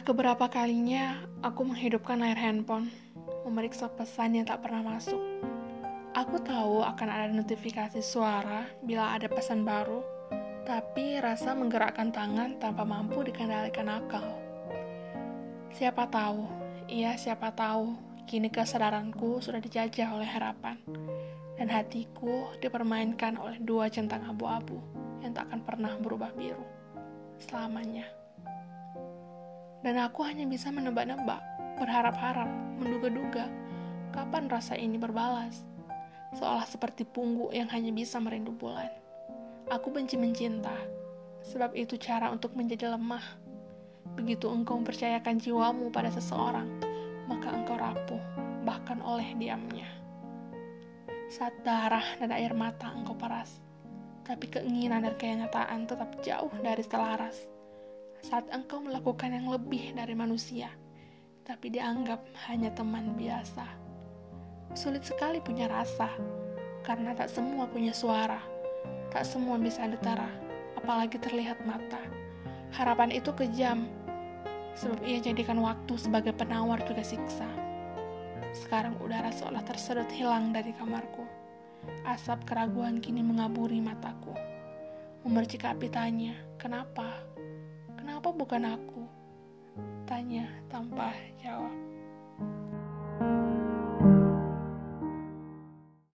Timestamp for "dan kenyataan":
55.06-55.86